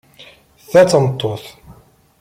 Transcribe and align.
Ta 0.71 0.81
d 0.83 0.87
tameṭṭut. 0.91 1.45